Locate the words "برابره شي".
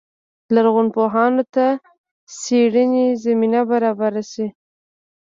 3.71-4.47